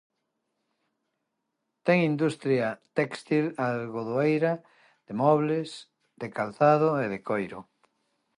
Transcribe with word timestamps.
Ten 1.85 1.99
industria 2.11 2.67
téxtil 2.97 3.45
algodoeira, 3.67 4.53
de 5.07 5.13
mobles, 5.21 5.71
de 6.21 6.27
calzado 6.37 6.89
e 7.03 7.05
de 7.13 7.19
coiro. 7.29 7.59